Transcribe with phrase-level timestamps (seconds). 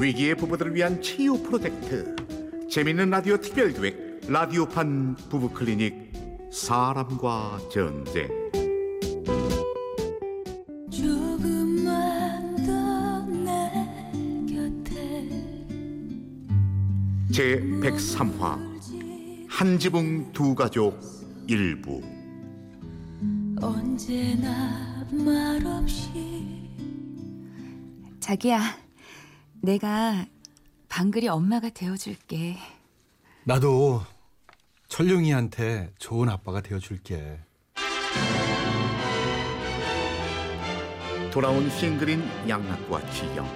[0.00, 2.16] 위기의 부부들을 위한 치유 프로젝트.
[2.70, 6.12] 재밌는 라디오 특별기획 라디오판 부부클리닉
[6.52, 8.28] 사람과 전쟁.
[17.32, 18.58] 제 103화
[19.48, 21.00] 한 지붕 두 가족
[21.46, 22.02] 일부.
[23.60, 26.59] 언제나 말없이
[28.30, 28.60] 자기야,
[29.60, 30.24] 내가
[30.88, 32.56] 방글이 엄마가 되어줄게.
[33.42, 34.02] 나도
[34.86, 37.40] 철룡이한테 좋은 아빠가 되어줄게.
[41.32, 43.48] 돌아온 싱글인 양락과 지영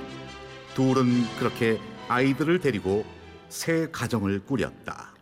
[0.75, 3.05] 둘은 그렇게 아이들을 데리고
[3.49, 5.15] 새 가정을 꾸렸다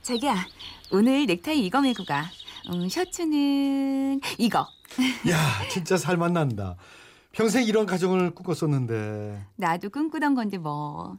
[0.00, 0.46] 자기야,
[0.92, 2.24] 오늘 넥타이 이거 메고 가.
[2.72, 4.66] 음, 셔츠는 이거.
[5.28, 6.76] 야, 진짜 살맛 난다.
[7.36, 9.46] 평생 이런 가정을 꿈꿨었는데.
[9.56, 11.18] 나도 꿈꾸던 건데 뭐.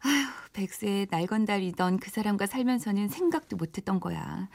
[0.00, 4.48] 아휴, 백세 날건달이던 그 사람과 살면서는 생각도 못했던 거야.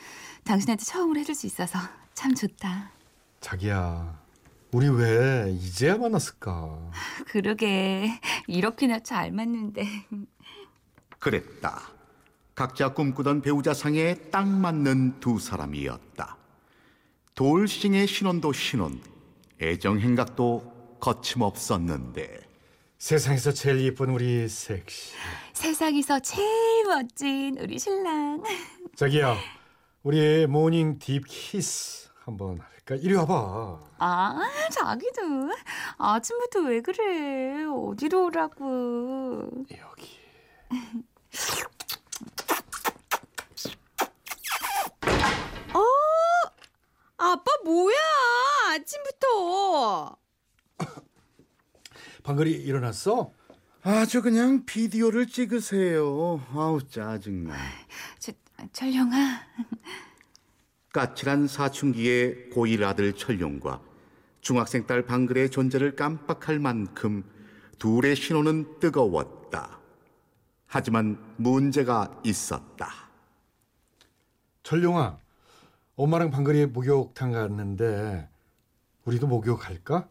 [0.43, 1.79] 당신한테 처음으로 해줄 수 있어서
[2.13, 2.91] 참 좋다.
[3.39, 4.19] 자기야,
[4.73, 6.91] 우리 왜 이제야 만났을까?
[7.27, 9.87] 그러게 이렇게나 잘 맞는데.
[11.19, 11.83] 그랬다
[12.53, 16.35] 각자 꿈꾸던 배우자 상에 딱 맞는 두 사람이었다
[17.35, 18.99] 돌싱의 신혼도 신혼
[19.61, 20.70] 애정 행각도
[21.01, 22.39] 거침없었는데
[22.97, 25.13] 세상에서 제일 예쁜 우리 색시.
[25.53, 28.41] 세상에서 제일 멋진 우리 신랑.
[28.95, 29.35] 자기야,
[30.03, 32.95] 우리 morning deep 키스 한번 할까?
[32.95, 33.79] 이리 와봐.
[33.97, 34.39] 아,
[34.71, 35.51] 자기도
[35.97, 37.65] 아침부터 왜 그래?
[37.65, 39.49] 어디로 오라고?
[39.77, 40.19] 여기.
[47.23, 47.95] 아빠 뭐야?
[48.73, 50.17] 아침부터.
[52.23, 53.31] 방글이 일어났어?
[53.83, 57.55] 아주 그냥 비디오를 찍으세요 아우 짜증나
[58.19, 58.31] 저,
[58.71, 59.41] 철령아,
[60.93, 63.81] 까칠한 사춘기의 고1 아들 철룡과
[64.41, 67.23] 중학생 딸 방글의 존재를 깜빡할 만큼
[67.77, 69.79] 둘의 신호는 뜨거웠다.
[70.67, 72.87] 하지만 문제가 있었다.
[74.63, 75.19] 철룡아,
[75.95, 78.29] 엄마랑 방글이 목욕탕 갔는데
[79.05, 80.07] 우리도 목욕할까?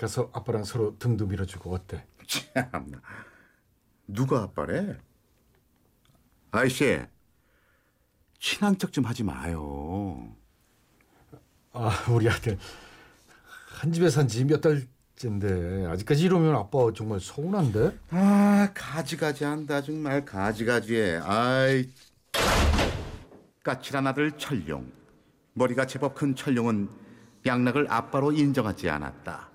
[0.00, 2.06] 가서 아빠랑 서로 등도 밀어주고 어때?
[2.26, 3.02] 참나.
[4.06, 4.96] 누가 아빠래?
[6.52, 7.00] 아이씨,
[8.38, 10.34] 친한 척 좀 하지 마요.
[11.72, 12.58] 아, 우리 아들
[13.78, 17.98] 한 집에 산 지 몇 달째인데 아직까지 이러면 아빠 정말 서운한데?
[18.08, 21.20] 아, 가지가지 한다, 정말 가지가지해.
[21.22, 21.90] 아이.
[23.62, 24.90] 까칠한 아들 철룡.
[25.52, 26.88] 머리가 제법 큰 철룡은
[27.44, 29.49] 양락을 아빠로 인정하지 않았다.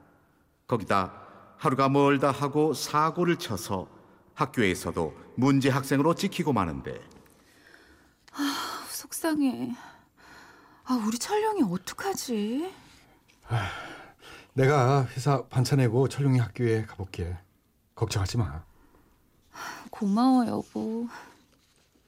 [0.68, 1.14] 거기다
[1.58, 3.88] 하루가 멀다 하고 사고를 쳐서
[4.34, 7.00] 학교에서도 문제 학생으로 찍히고 마는데
[8.90, 9.72] 속상해.
[10.86, 12.74] 아, 우리 철령이 어떡하지?
[14.54, 17.38] 내가 회사 반차 내고 철룡이 학교에 가볼게.
[17.96, 18.64] 걱정하지 마.
[19.90, 21.08] 고마워, 여보.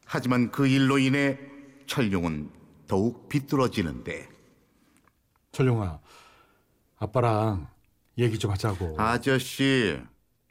[0.05, 1.39] 하지만 그 일로 인해
[1.87, 2.51] 철룡은
[2.87, 4.29] 더욱 비뚤어지는데
[5.51, 5.99] 철룡아,
[6.99, 7.67] 아빠랑
[8.17, 8.95] 얘기 좀 하자고.
[8.99, 9.99] 아저씨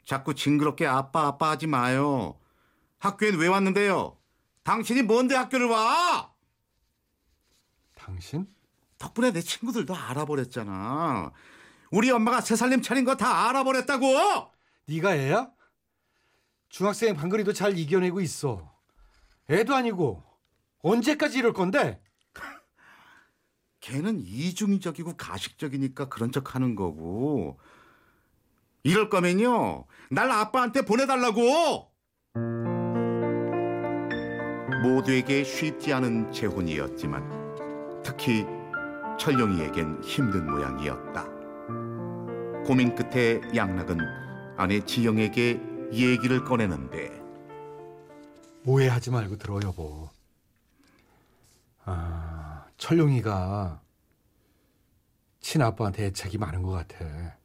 [0.05, 2.39] 자꾸 징그럽게 아빠 아빠 하지 마요.
[2.99, 4.17] 학교엔 왜 왔는데요?
[4.63, 6.33] 당신이 뭔데 학교를 와?
[7.95, 8.47] 당신?
[8.97, 11.31] 덕분에 내 친구들도 알아버렸잖아.
[11.91, 14.05] 우리 엄마가 새 살림 차린 거 다 알아버렸다고.
[14.87, 15.51] 네가 애야?
[16.69, 18.73] 중학생 방글이도 잘 이겨내고 있어.
[19.49, 20.23] 애도 아니고
[20.79, 22.01] 언제까지 이럴 건데?
[23.87, 27.57] 걔는 이중적이고 가식적이니까 그런 척 하는 거고.
[28.83, 29.85] 이럴 거면요.
[30.11, 31.89] 날 아빠한테 보내달라고!
[34.83, 38.45] 모두에게 쉽지 않은 재혼이었지만 특히
[39.17, 41.23] 철룡이에겐 힘든 모양이었다.
[42.65, 43.97] 고민 끝에 양락은
[44.57, 45.61] 아내 지영에게
[45.93, 47.09] 얘기를 꺼내는데
[48.65, 50.09] 오해하지 말고 들어 여보.
[51.85, 52.36] 아,
[52.77, 53.81] 철룡이가
[55.39, 57.37] 친아빠한테 애착이 많은 것 같아.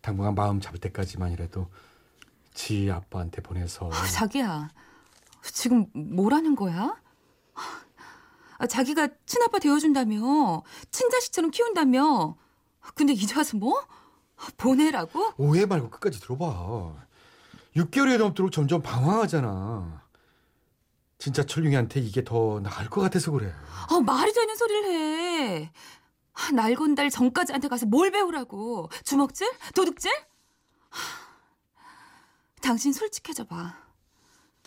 [0.00, 1.68] 당분간 마음 잡을 때까지만이라도
[2.54, 4.68] 지 아빠한테 보내서 아, 자기야,
[5.42, 7.00] 지금 뭐라는 거야?
[8.58, 12.36] 아, 자기가 친아빠 되어준다며, 친자식처럼 키운다며.
[12.94, 13.86] 근데 이제 와서 뭐?
[14.56, 15.32] 보내라고?
[15.38, 16.94] 오해 말고 끝까지 들어봐.
[17.76, 20.02] 6개월이 넘도록 점점 방황하잖아.
[21.20, 23.52] 진짜 철룡이한테 이게 더 나을 것 같아서 그래.
[23.90, 25.70] 아, 말이 되는 소리를 해.
[26.32, 28.88] 아, 하, 날건달 전까지한테 가서 뭘 배우라고?
[29.04, 29.52] 주먹질?
[29.74, 30.10] 도둑질?
[30.88, 30.98] 하,
[32.62, 33.76] 당신 솔직해져 봐.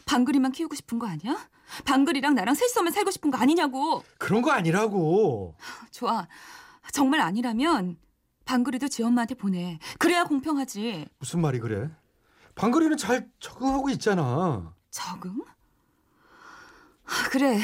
[0.06, 1.50] 방글이만 키우고 싶은 거 아니야?
[1.86, 4.04] 방글이랑 나랑 셋이서만 살고 싶은 거 아니냐고.
[4.20, 5.56] 그런 거 아니라고.
[5.90, 6.28] 좋아.
[6.92, 7.98] 정말 아니라면
[8.46, 9.80] 방글이도 지 엄마한테 보내.
[9.98, 11.08] 그래야 공평하지.
[11.18, 11.90] 무슨 말이 그래?
[12.54, 14.76] 방글이는 잘 적응하고 있잖아.
[14.92, 15.42] 적응?
[17.06, 17.60] 아, 그래.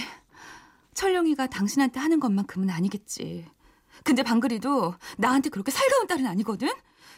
[0.93, 3.45] 철룡이가 당신한테 하는 것만큼은 아니겠지.
[4.03, 6.69] 근데 방글이도 나한테 그렇게 살가운 딸은 아니거든?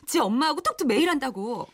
[0.05, 1.67] 지 엄마하고 톡톡 매일 한다고.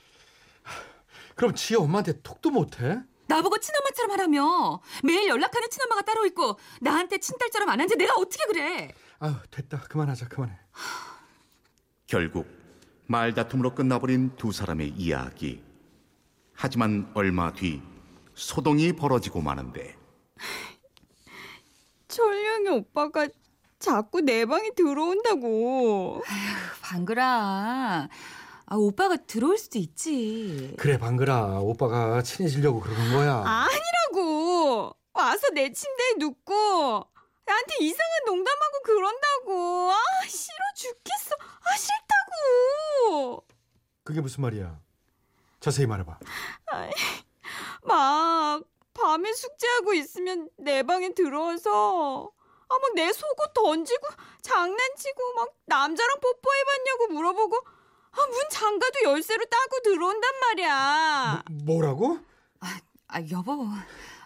[1.35, 3.01] 그럼 지 엄마한테 톡도 못해?
[3.27, 4.81] 나보고 친엄마처럼 하라며.
[5.03, 8.93] 매일 연락하는 친엄마가 따로 있고 나한테 친딸처럼 안 하는지 내가 어떻게 그래.
[9.19, 10.57] 아유 됐다 그만하자 그만해.
[12.05, 12.47] 결국
[13.07, 15.61] 말다툼으로 끝나버린 두 사람의 이야기.
[16.53, 17.81] 하지만 얼마 뒤
[18.33, 19.95] 소동이 벌어지고 마는데
[22.67, 23.27] 철령이 오빠가
[23.79, 26.21] 자꾸 내 방에 들어온다고.
[26.81, 28.09] 방글아.
[28.69, 30.75] 아, 오빠가 들어올 수도 있지.
[30.77, 33.43] 그래 방글아 오빠가 친해지려고 그러는 거야.
[33.45, 34.93] 아니라고.
[35.13, 36.53] 와서 내 침대에 눕고
[37.45, 39.91] 나한테 이상한 농담하고 그런다고.
[39.91, 39.97] 아
[40.27, 41.35] 싫어 죽겠어.
[41.39, 43.45] 아 싫다고.
[44.03, 44.79] 그게 무슨 말이야?
[45.59, 46.19] 자세히 말해봐.
[47.83, 48.63] 막
[48.93, 52.31] 밤에 숙제하고 있으면 내 방에 들어와서
[52.69, 54.07] 아 막 내 속옷 던지고
[54.41, 57.55] 장난치고 막 남자랑 뽀뽀해봤냐고 물어보고
[58.11, 61.43] 아 문 잠가도 열쇠로 따고 들어온단 말이야.
[61.65, 62.17] 뭐 라고?
[63.09, 63.65] 아, 여보.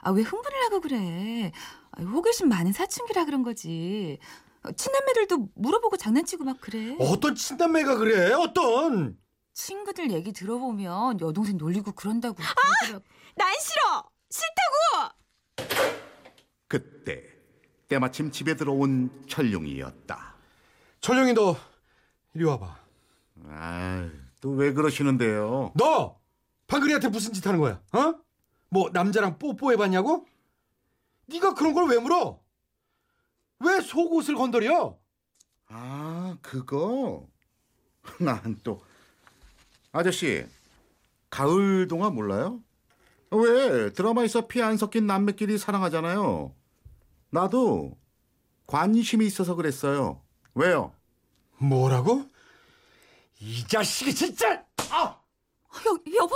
[0.02, 1.52] 아, 왜 흥분을 하고 그래?
[1.92, 4.18] 아, 호기심 많은 사춘기라 그런 거지.
[4.64, 6.96] 어, 친남매들도 물어보고 장난치고 막 그래.
[7.00, 8.32] 어떤 친남매가 그래?
[8.34, 9.20] 어떤?
[9.54, 12.36] 친구들 얘기 들어보면 여동생 놀리고 그런다고.
[12.36, 13.06] 그러더라고.
[13.36, 14.10] 난 싫어.
[14.30, 15.16] 싫다고.
[16.68, 17.31] 그때
[17.96, 20.34] 때마침 집에 들어온 철룡이었다.
[21.02, 21.58] 철룡이 너
[22.34, 22.80] 이리 와봐.
[23.50, 25.74] 아또 왜 그러시는데요?
[25.76, 26.18] 너
[26.68, 27.82] 방글이한테 무슨 짓 하는 거야?
[27.92, 28.16] 어?
[28.70, 30.26] 뭐 남자랑 뽀뽀해봤냐고?
[31.28, 32.40] 네가 그런 걸 왜 물어?
[33.60, 34.98] 왜 속옷을 건드려?
[35.68, 37.28] 아 그거
[38.22, 38.82] 난 또
[39.92, 40.46] 아저씨
[41.30, 42.62] 가을 동화 몰라요?
[43.32, 46.56] 왜 드라마에서 피 안 섞인 남매끼리 사랑하잖아요.
[47.32, 47.98] 나도
[48.68, 50.22] 관심이 있어서 그랬어요.
[50.54, 50.94] 왜요?
[51.58, 52.26] 뭐라고?
[53.40, 54.64] 이 자식이 진짜!
[54.92, 55.18] 아!
[55.86, 56.36] 여, 여보.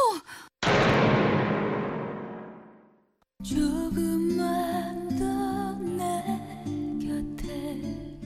[3.43, 6.23] 조금만 더내
[7.05, 8.19] 곁에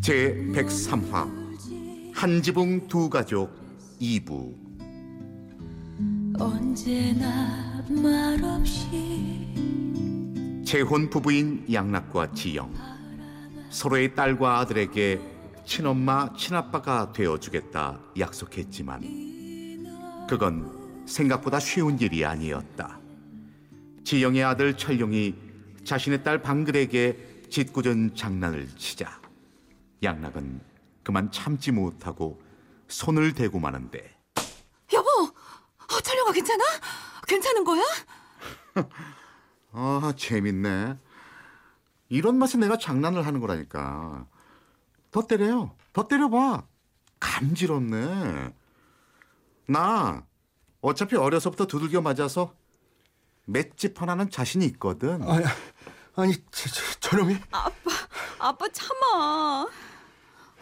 [0.00, 1.30] 제 103화
[2.14, 3.52] 한 지붕 두 가족
[4.00, 4.54] 2부
[6.40, 9.50] 언제나 말없이
[10.70, 12.72] 재혼 부부인 양락과 지영
[13.70, 15.20] 서로의 딸과 아들에게
[15.66, 19.00] 친엄마 친아빠가 되어주겠다 약속했지만
[20.28, 23.00] 그건 생각보다 쉬운 일이 아니었다
[24.04, 25.34] 지영의 아들 철룡이
[25.82, 29.20] 자신의 딸 방글에게 짓궂은 장난을 치자
[30.04, 30.60] 양락은
[31.02, 32.40] 그만 참지 못하고
[32.86, 34.08] 손을 대고 마는데
[34.92, 35.08] 여보.
[35.08, 36.64] 어, 철룡아 괜찮아?
[37.26, 37.82] 괜찮은 거야?
[39.72, 40.98] 아, 재밌네.
[42.08, 44.26] 이런 맛에 내가 장난을 하는 거라니까.
[45.10, 45.76] 더 때려요.
[45.92, 46.64] 더 때려봐.
[47.20, 48.52] 감지럽네.
[49.66, 50.26] 나
[50.80, 52.54] 어차피 어려서부터 두들겨 맞아서
[53.46, 55.22] 맷집 하나는 자신이 있거든.
[55.22, 55.44] 아니,
[56.16, 57.36] 아니 저, 저, 저놈이
[58.38, 59.66] 아빠 참아.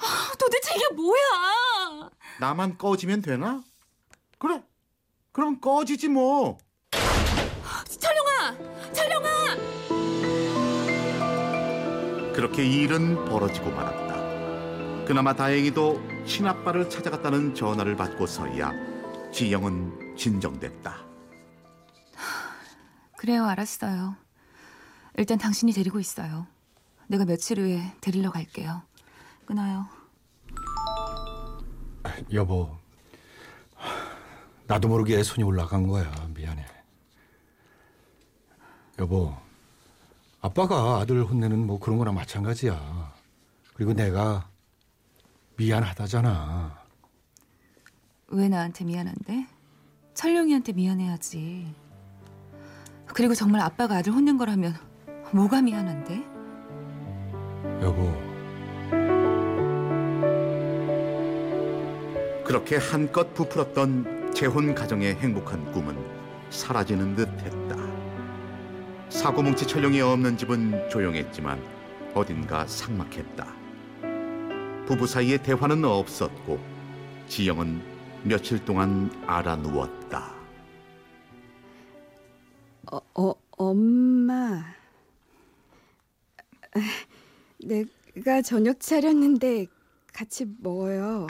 [0.00, 2.10] 아, 도대체 이게 뭐야?
[2.40, 3.62] 나만 꺼지면 되나?
[4.38, 4.62] 그래.
[5.32, 6.58] 그럼 꺼지지 뭐.
[8.52, 8.92] 철룡아!
[8.92, 9.56] 철룡아!
[12.32, 15.04] 그렇게 일은 벌어지고 말았다.
[15.04, 18.72] 그나마 다행히도 친아빠를 찾아갔다는 전화를 받고서야
[19.32, 20.96] 지영은 진정됐다.
[23.16, 24.16] 그래요, 알았어요.
[25.16, 26.46] 일단 당신이 데리고 있어요.
[27.08, 28.82] 내가 며칠 후에 데리러 갈게요.
[29.46, 29.86] 끊어요.
[32.32, 32.76] 여보
[34.66, 36.64] 나도 모르게 손이 올라간 거야 미안해
[38.98, 39.34] 여보
[40.40, 43.12] 아빠가 아들 혼내는 뭐 그런 거나 마찬가지야
[43.74, 44.48] 그리고 내가
[45.56, 46.78] 미안하다잖아
[48.30, 49.46] 왜 나한테 미안한데?
[50.12, 51.74] 철룡이한테 미안해야지.
[53.06, 54.74] 그리고 정말 아빠가 아들 혼낸 거라면
[55.32, 56.22] 뭐가 미안한데?
[57.80, 58.12] 여보
[62.44, 65.96] 그렇게 한껏 부풀었던 재혼 가정의 행복한 꿈은
[66.50, 67.87] 사라지는 듯 했다.
[69.10, 71.60] 사고뭉치 철룡이 없는 집은 조용했지만
[72.14, 73.46] 어딘가 삭막했다.
[74.86, 76.58] 부부 사이에 대화는 없었고
[77.26, 77.82] 지영은
[78.24, 80.34] 며칠 동안 알아 누웠다.
[82.92, 84.64] 어, 어 엄마.
[87.64, 89.66] 내가 저녁 차렸는데
[90.12, 91.26] 같이 먹어요.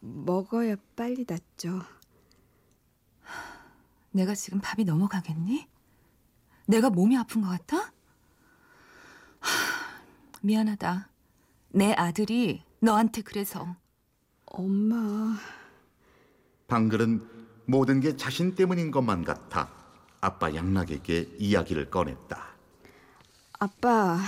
[0.00, 1.80] 먹어야 빨리 낫죠.
[4.12, 5.66] 내가 지금 밥이 넘어가겠니?
[6.66, 7.92] 내가 몸이 아픈 것 같아?
[9.40, 9.50] 하,
[10.42, 11.08] 미안하다.
[11.70, 13.76] 내 아들이 너한테 그래서.
[14.46, 15.36] 엄마.
[16.68, 17.26] 방글은
[17.66, 19.70] 모든 게 자신 때문인 것만 같아
[20.20, 22.44] 아빠 양락에게 이야기를 꺼냈다.
[23.58, 24.18] 아빠,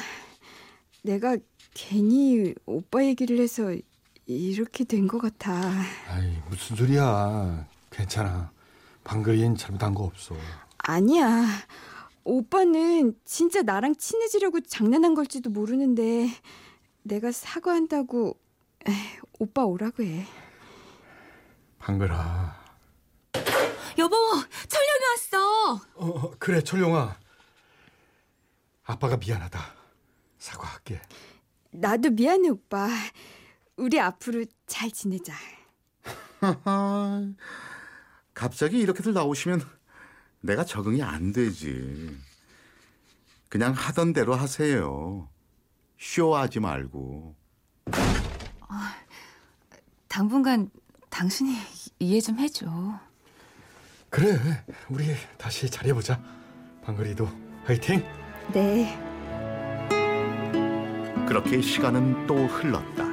[1.02, 1.36] 내가
[1.74, 3.74] 괜히 오빠 얘기를 해서
[4.26, 5.52] 이렇게 된 것 같아.
[6.08, 7.66] 아이 무슨 소리야.
[7.90, 8.50] 괜찮아.
[9.04, 10.36] 방글이엔 잘못한 거 없어.
[10.78, 11.46] 아니야.
[12.24, 16.28] 오빠는 진짜 나랑 친해지려고 장난한 걸지도 모르는데
[17.02, 18.38] 내가 사과한다고
[18.86, 18.94] 에이,
[19.38, 20.26] 오빠 오라고 해.
[21.78, 22.58] 방글아.
[23.98, 24.16] 여보,
[24.68, 25.74] 철령이 왔어.
[25.74, 27.16] 어, 어, 그래 철룡아.
[28.84, 29.60] 아빠가 미안하다.
[30.38, 31.00] 사과할게.
[31.70, 32.88] 나도 미안해 오빠.
[33.76, 35.32] 우리 앞으로 잘 지내자.
[38.34, 39.60] 갑자기 이렇게들 나오시면
[40.40, 42.16] 내가 적응이 안 되지.
[43.48, 45.28] 그냥 하던 대로 하세요.
[45.98, 47.34] 쇼하지 말고.
[50.08, 50.70] 당분간
[51.10, 51.54] 당신이
[52.00, 52.66] 이해 좀 해줘.
[54.10, 54.38] 그래
[54.88, 56.20] 우리 다시 잘해보자.
[56.84, 57.28] 방글이도
[57.64, 58.04] 화이팅.
[58.52, 58.98] 네.
[61.28, 63.04] 그렇게 시간은 또 흘렀다.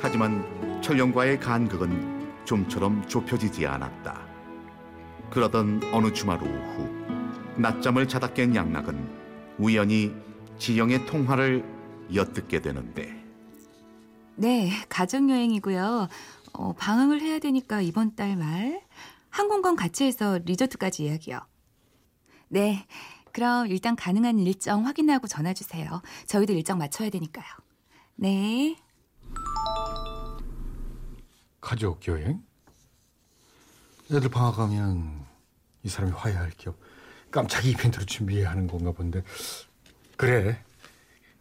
[0.00, 4.27] 하지만 철령과의 간극은 좀처럼 좁혀지지 않았다.
[5.30, 6.88] 그러던 어느 주말 오후
[7.56, 10.14] 낮잠을 자다 깬 양락은 우연히
[10.58, 11.64] 지영의 통화를
[12.14, 13.16] 엿듣게 되는데
[14.36, 16.08] 네, 가족여행이고요.
[16.54, 18.80] 어, 방황을 해야 되니까 이번 달 말
[19.30, 21.40] 항공권 같이 해서 리조트까지 예약이요.
[22.48, 22.86] 네,
[23.32, 26.00] 그럼 일단 가능한 일정 확인하고 전화 주세요.
[26.26, 27.44] 저희도 일정 맞춰야 되니까요.
[28.16, 28.76] 네.
[31.60, 32.42] 가족 여행?
[34.10, 35.26] 애들 방학하면
[35.82, 36.74] 이 사람이 화해할 겸
[37.30, 39.22] 깜짝이 이벤트를 준비해야 하는 건가 본데
[40.16, 40.62] 그래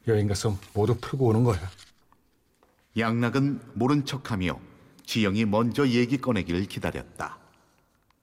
[0.07, 1.59] 여행 가서 모두 풀고 오는 거야
[2.97, 4.59] 양락은 모른 척하며
[5.05, 7.37] 지영이 먼저 얘기 꺼내기를 기다렸다.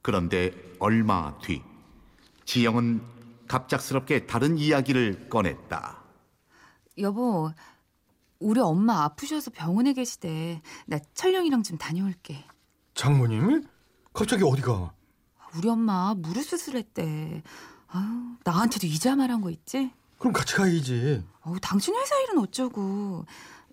[0.03, 1.63] 그런데 얼마 뒤
[2.45, 3.01] 지영은
[3.49, 6.03] 갑작스럽게 다른 이야기를 꺼냈다.
[6.99, 7.51] 여보,
[8.39, 10.61] 우리 엄마 아프셔서 병원에 계시대.
[10.87, 12.45] 나 철령이랑 좀 다녀올게.
[12.95, 13.67] 장모님?
[14.15, 14.95] 갑자기 어디가?
[15.57, 17.43] 우리 엄마 무릎 수술했대.
[17.89, 19.91] 아유, 나한테도 이자 말한 거 있지?
[20.19, 23.27] 그럼 같이 가야지 어우, 당신 회사 일은 어쩌고.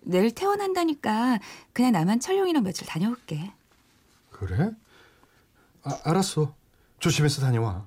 [0.04, 1.38] 내일 퇴원한다니까
[1.72, 3.52] 그냥 나만 철룡이랑 며칠 다녀올게.
[4.30, 4.72] 그래?
[5.84, 6.54] 아, 알았어
[6.98, 7.86] 조심해서 다녀와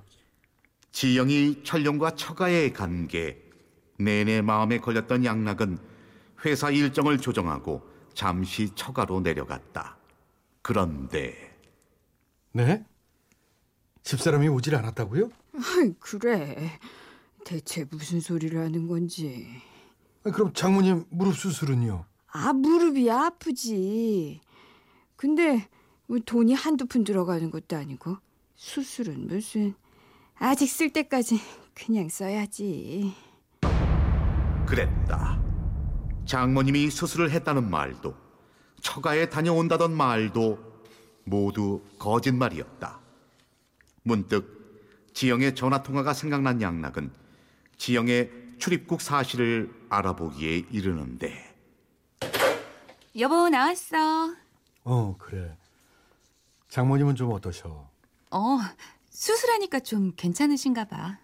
[0.92, 3.42] 지영이 철령과 처가의 관계
[3.98, 5.78] 내내 마음에 걸렸던 양락은
[6.46, 9.98] 회사 일정을 조정하고 잠시 처가로 내려갔다.
[10.62, 11.45] 그런데
[12.56, 12.82] 네?
[14.02, 15.28] 집사람이 오질 않았다고요?
[16.00, 16.70] 그래.
[17.44, 19.46] 대체 무슨 소리를 하는 건지.
[20.24, 22.06] 아, 그럼 장모님 무릎 수술은요?
[22.28, 24.40] 아, 무릎이 아프지.
[25.16, 25.68] 근데
[26.06, 28.16] 뭐 돈이 한두 푼 들어가는 것도 아니고
[28.54, 29.74] 수술은 무슨
[30.36, 31.38] 아직 쓸 때까지
[31.74, 33.12] 그냥 써야지.
[34.66, 35.42] 그랬다.
[36.24, 38.14] 장모님이 수술을 했다는 말도
[38.80, 40.75] 처가에 다녀온다던 말도
[41.36, 43.00] 모두 거짓말이었다.
[44.04, 47.10] 문득 지영의 전화 통화가 생각난 양락은
[47.76, 51.54] 지영의 출입국 사실을 알아보기에 이르는데
[53.18, 54.34] 여보 나왔어.
[54.84, 55.56] 어 그래
[56.68, 57.90] 장모님은 좀 어떠셔?
[58.30, 58.58] 어
[59.10, 61.18] 수술하니까 좀 괜찮으신가 봐.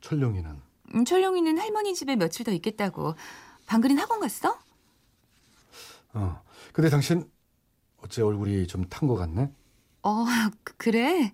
[0.00, 0.60] 철룡이는?
[0.94, 3.14] 음, 철룡이는 할머니 집에 며칠 더 있겠다고.
[3.66, 4.58] 방글인 학원 갔어?
[6.14, 7.30] 어 근데 당신
[8.04, 9.50] 어째 얼굴이 좀 탄 것 같네?
[10.02, 10.24] 어
[10.64, 11.32] 그- 그래.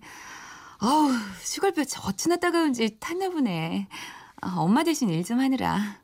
[0.79, 3.87] 어우 슈걸볕이 어찌나 따가운지 탔나 보네.
[4.41, 5.99] 아, 엄마 대신 일 좀 하느라.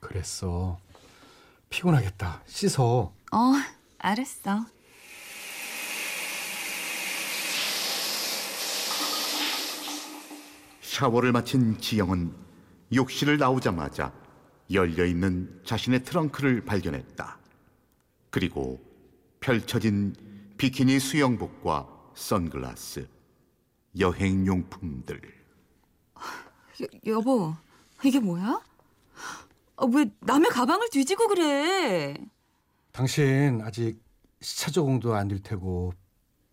[0.00, 0.78] 그랬어
[1.70, 3.52] 피곤하겠다 씻어 어
[3.98, 4.66] 알았어.
[10.80, 12.32] 샤워를 마친 지영은
[12.94, 14.12] 욕실을 나오자마자
[14.72, 17.38] 열려 있는 자신의 트렁크를 발견했다.
[18.30, 18.80] 그리고
[19.42, 20.14] 펼쳐진
[20.56, 23.08] 비키니 수영복과 선글라스,
[23.98, 25.20] 여행 용품들.
[26.80, 27.54] 여, 여보
[28.04, 28.62] 이게 뭐야?
[29.76, 32.16] 아, 왜 남의 가방을 뒤지고 그래?
[32.92, 34.00] 당신 아직
[34.40, 35.92] 시차 적응도 안 될 테고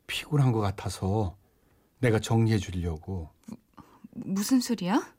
[0.07, 1.37] 피곤한 것 같아서
[1.99, 3.29] 내가 정리해 주려고.
[4.13, 5.13] 무 슨 소리야?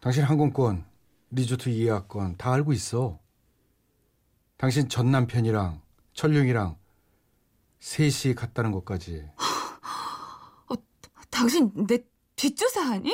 [0.00, 0.84] 당신 항공권,
[1.30, 3.20] 리조트 예약권 다 알고 있어.
[4.56, 5.80] 당신 전 남편이랑
[6.14, 6.76] 철룡이랑
[7.92, 9.28] 셋이 갔다는 것까지.
[11.30, 11.98] 당신 내
[12.36, 13.10] 뒷조사하니?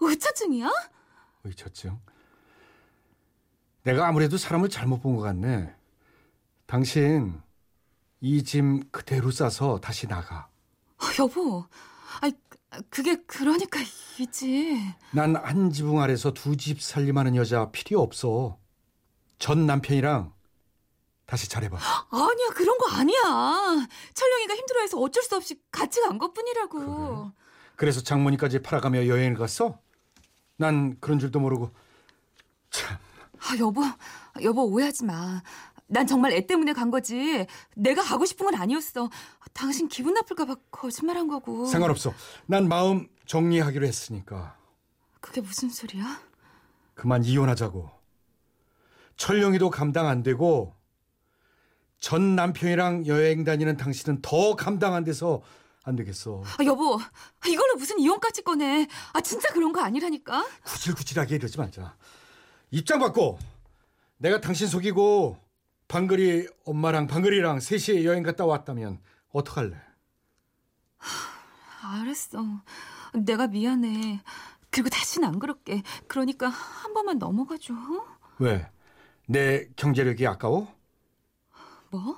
[0.00, 0.70] 의처증이야?
[1.44, 1.98] 의처증.
[3.84, 5.74] 내가 아무래도 사람을 잘못 본 것 같네.
[6.66, 7.40] 당신
[8.20, 10.48] 이 짐 그대로 싸서 다시 나가.
[10.98, 11.64] 어, 여보,
[12.20, 12.32] 아이
[12.90, 13.78] 그게 그러니까
[14.18, 14.76] 이지.
[15.12, 18.58] 난 한 지붕 아래서 두 집 살림하는 여자 필요 없어.
[19.38, 20.34] 전 남편이랑
[21.28, 21.76] 다시 잘해봐.
[22.10, 23.20] 아니야 그런 거 아니야.
[24.14, 26.78] 철령이가 힘들어해서 어쩔 수 없이 같이 간 것뿐이라고.
[26.78, 27.32] 그래?
[27.76, 29.78] 그래서 장모님까지 팔아가며 여행을 갔어?
[30.56, 31.70] 난 그런 줄도 모르고
[32.70, 32.98] 참
[33.40, 33.82] 아 여보,
[34.42, 35.42] 여보 오해하지 마.
[35.86, 37.46] 난 정말 애 때문에 간 거지.
[37.76, 39.08] 내가 가고 싶은 건 아니었어.
[39.52, 41.66] 당신 기분 나쁠까봐 거짓말한 거고.
[41.66, 42.12] 상관없어.
[42.46, 44.56] 난 마음 정리하기로 했으니까
[45.20, 46.20] 그게 무슨 소리야?
[46.94, 47.88] 그만 이혼하자고.
[49.16, 50.74] 철령이도 감당 안 되고
[52.00, 55.42] 전 남편이랑 여행 다니는 당신은 더 감당 안 돼서
[55.84, 56.42] 안 되겠어.
[56.58, 56.98] 아 여보,
[57.46, 58.86] 이걸로 무슨 이혼까지 꺼내?
[59.12, 60.46] 아 진짜 그런 거 아니라니까.
[60.64, 61.96] 구질구질하게 이러지 말자.
[62.70, 63.38] 입장 바꿔.
[64.18, 65.38] 내가 당신 속이고
[65.88, 69.00] 방글이 엄마랑 방글이랑 셋이 여행 갔다 왔다면
[69.32, 69.76] 어떡할래?
[71.82, 72.44] 알았어.
[73.14, 74.20] 내가 미안해.
[74.70, 75.82] 그리고 다시는 안 그럴게.
[76.06, 77.72] 그러니까 한 번만 넘어가줘.
[78.40, 78.70] 왜?
[79.26, 80.68] 내 경제력이 아까워?
[81.90, 82.16] 뭐?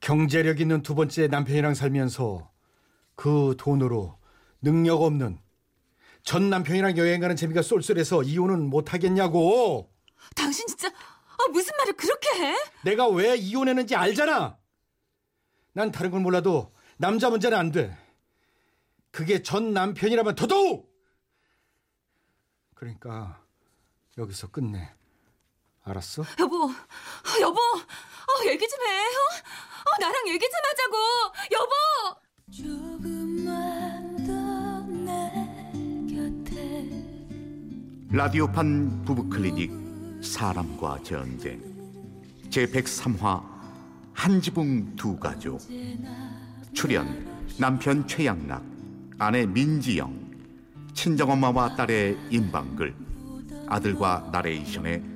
[0.00, 2.50] 경제력 있는 두 번째 남편이랑 살면서
[3.14, 4.18] 그 돈으로
[4.60, 5.38] 능력 없는
[6.22, 9.90] 전 남편이랑 여행 가는 재미가 쏠쏠해서 이혼은 못 하겠냐고.
[10.34, 12.56] 당신 진짜 아, 무슨 말을 그렇게 해?
[12.84, 14.58] 내가 왜 이혼했는지 알잖아.
[15.72, 17.96] 난 다른 건 몰라도 남자 문제는 안 돼.
[19.10, 20.92] 그게 전 남편이라면 더더욱.
[22.74, 23.42] 그러니까
[24.18, 24.92] 여기서 끝내.
[25.84, 26.24] 알았어?
[26.40, 28.90] 여보, 아, 여보, 어, 얘기 좀 해.
[28.90, 29.20] 어?
[29.84, 30.96] 어, 나랑 얘기 좀 하자고.
[31.52, 31.72] 여보.
[32.50, 35.30] 조금만 더내
[36.14, 36.88] 곁에
[38.10, 39.72] 라디오판 부부클리닉
[40.22, 41.60] 사람과 전쟁
[42.50, 43.42] 제 103화
[44.12, 45.58] 한 지붕 두 가족
[46.74, 47.26] 출연
[47.58, 48.62] 남편 최양락
[49.18, 50.14] 아내 민지영
[50.92, 52.94] 친정엄마와 딸의 임방글
[53.68, 55.13] 아들과 나레이션의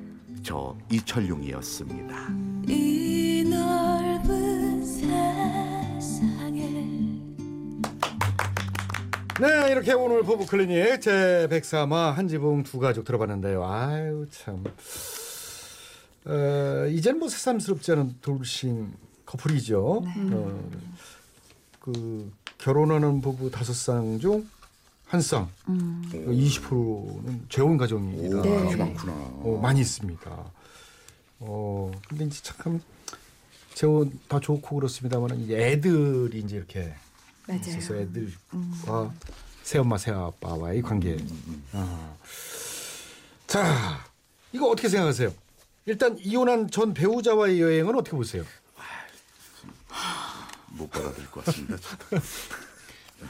[0.49, 2.17] 저 이철용이었습니다.
[2.69, 6.63] 이 넓은 세상에
[9.39, 13.63] 네, 이렇게 오늘 부부 클리닉 제 103화 한지붕 두 가족 들어봤는데요.
[13.63, 14.65] 아유, 참.
[16.25, 18.95] 어, 이제는 뭐 새삼스럽지 않은 돌싱
[19.27, 20.03] 커플이죠.
[20.33, 20.71] 어,
[21.79, 24.49] 그 결혼하는 부부 다섯 쌍 중
[25.09, 26.03] 한 쌍, 음.
[26.13, 28.77] 20%는 재혼 가정이라 네.
[28.77, 29.13] 많구나.
[29.13, 30.31] 어, 많이 있습니다.
[31.41, 32.81] 어, 근데 이제 참
[33.73, 36.93] 재혼 다 좋고 그렇습니다만 이제 애들이 이제 이렇게
[37.47, 37.61] 맞아요.
[37.63, 39.15] 있어서 애들과
[39.63, 41.17] 새엄마 새아빠와의 관계.
[41.73, 42.15] 아.
[43.47, 44.05] 자,
[44.53, 45.33] 이거 어떻게 생각하세요?
[45.87, 48.45] 일단 이혼한 전 배우자와의 여행은 어떻게 보세요?
[50.73, 51.77] 못 받아들일 것 같습니다.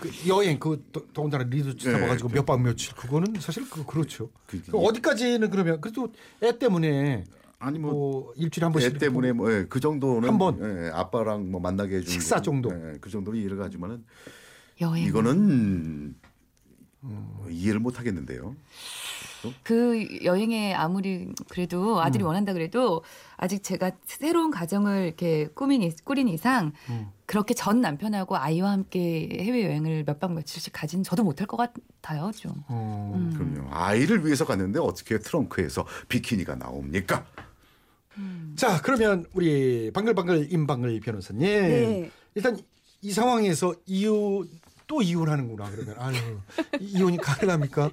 [0.01, 4.31] 그 여행 그 더- 더군다나 리조트 네, 잡아가지고 그- 몇밤 며칠 그거는 사실 그 그렇죠.
[4.47, 7.25] 그- 그 어디까지는 그러면 그래도 애 때문에
[7.59, 10.59] 아니 뭐 뭐 일주일에 한 번씩 애 때문에 뭐그 정도는 한 번.
[10.61, 12.71] 예, 아빠랑 뭐 만나게 해주는 식사 거, 정도.
[12.73, 14.05] 예, 그 정도는 이해를 가지만은
[14.81, 15.05] 여행.
[15.07, 16.15] 이거는
[17.49, 18.55] 이해를 못 하겠는데요.
[19.63, 23.05] 그 여행에 아무리 그래도 아들이 원한다 그래도
[23.37, 27.09] 아직 제가 새로운 가정을 이렇게 꾸민 이- 꾸린 이상 음.
[27.25, 32.33] 그렇게 전 남편하고 아이와 함께 해외 여행을 몇 박 며칠씩 가진 저도 못할 것 같아요
[32.35, 32.53] 좀.
[32.67, 33.33] 어, 음.
[33.55, 33.69] 그럼요.
[33.73, 37.25] 아이를 위해서 갔는데 어떻게 트렁크에서 비키니가 나옵니까?
[38.57, 42.11] 자 그러면 우리 방글방글 임방글 변호사님 네.
[42.35, 42.59] 일단
[43.01, 44.49] 이 상황에서 이혼
[44.89, 46.17] 또 이혼하는구나 그러면 아유
[46.81, 47.91] 이- 이혼이 가능합니까?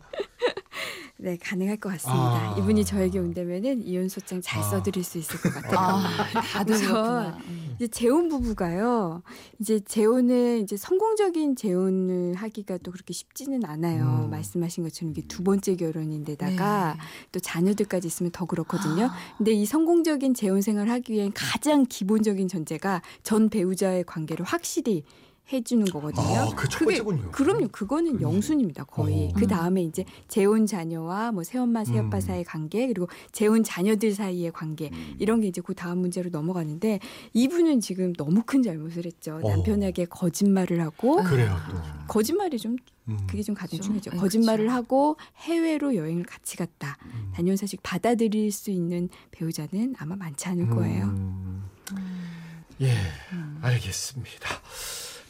[1.17, 2.21] 네, 가능할 것 같습니다.
[2.53, 2.55] 아.
[2.59, 4.63] 이분이 저에게 온다면은 이혼 소장 잘 아.
[4.63, 5.77] 써드릴 수 있을 것 같아요.
[5.79, 7.37] 아, 다들 그렇구나.
[7.47, 7.75] 음.
[7.75, 9.23] 이제 재혼 부부가요.
[9.59, 14.25] 이제 재혼을 이제 성공적인 재혼을 하기가 또 그렇게 쉽지는 않아요.
[14.25, 14.29] 음.
[14.29, 16.99] 말씀하신 것처럼 이게 두 번째 결혼인데다가 네.
[17.31, 19.05] 또 자녀들까지 있으면 더 그렇거든요.
[19.05, 19.15] 아.
[19.37, 25.03] 근데 이 성공적인 재혼 생활을 하기 위한 가장 기본적인 전제가 전 배우자의 관계를 확실히
[25.51, 26.25] 해주는 거거든요.
[26.25, 27.31] 아, 그첫 그게- 번째군요.
[27.31, 27.67] 그럼요.
[27.69, 28.85] 그거는 영순입니다.
[28.85, 29.27] 거의.
[29.29, 29.33] 어.
[29.35, 32.21] 그 다음에 이제 재혼 자녀와 뭐 새엄마 새아빠 음.
[32.21, 36.99] 사이의 관계 그리고 재혼 자녀들 사이의 관계 이런 게 이제 그 다음 문제로 넘어가는데
[37.33, 39.39] 이분은 지금 너무 큰 잘못을 했죠.
[39.43, 39.49] 어.
[39.49, 41.77] 남편에게 거짓말을 하고 그래요 또.
[42.07, 42.75] 거짓말이 좀
[43.07, 43.17] 음.
[43.29, 44.11] 그게 좀 가장 좀, 중요하죠.
[44.13, 44.75] 아이, 거짓말을 그쵸.
[44.75, 46.97] 하고 해외로 여행을 같이 갔다.
[47.05, 47.31] 음.
[47.35, 51.05] 단연 사실 받아들일 수 있는 배우자는 아마 많지 않을 거예요.
[51.05, 51.65] 음.
[52.81, 52.93] 예,
[53.61, 54.49] 알겠습니다.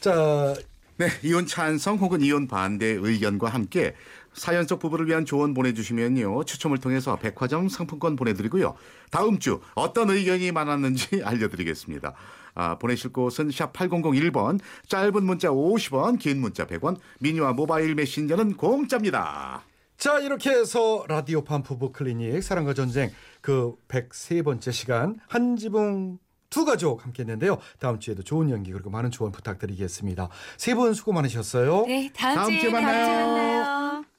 [0.06, 0.54] 자,
[0.98, 3.96] 네, 이혼 찬성 혹은 이혼 반대 의견과 함께
[4.34, 8.76] 사연 속 부부를 위한 조언 보내주시면요 추첨을 통해서 백화점 상품권 보내드리고요
[9.10, 12.14] 다음 주 어떤 의견이 많았는지 알려드리겠습니다.
[12.54, 19.64] 아, 보내실 곳은 샵 8001번 짧은 문자 50원 긴 문자 100원 미니와 모바일 메신저는 공짜입니다.
[19.96, 26.20] 자 이렇게 해서 라디오판 부부 클리닉 사랑과 전쟁 그 103번째 시간 한지붕
[26.56, 27.58] 두 가족 함께 했는데요.
[27.78, 30.30] 다음 주에도 좋은 연기 그리고 많은 조언 부탁드리겠습니다.
[30.56, 31.84] 세 분 수고 많으셨어요.
[31.86, 33.26] 네, 다음, 다음 주에 주에 다음 주에 만나요.
[33.26, 34.15] 만나요.